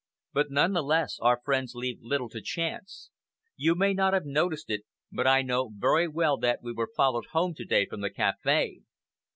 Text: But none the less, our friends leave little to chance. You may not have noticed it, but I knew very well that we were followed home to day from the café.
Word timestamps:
But 0.33 0.49
none 0.49 0.73
the 0.73 0.81
less, 0.81 1.19
our 1.19 1.39
friends 1.45 1.75
leave 1.75 1.99
little 2.01 2.27
to 2.29 2.41
chance. 2.41 3.11
You 3.55 3.75
may 3.75 3.93
not 3.93 4.13
have 4.15 4.25
noticed 4.25 4.71
it, 4.71 4.81
but 5.11 5.27
I 5.27 5.43
knew 5.43 5.69
very 5.77 6.07
well 6.07 6.39
that 6.39 6.63
we 6.63 6.73
were 6.73 6.89
followed 6.97 7.25
home 7.33 7.53
to 7.53 7.65
day 7.65 7.85
from 7.85 8.01
the 8.01 8.09
café. 8.09 8.81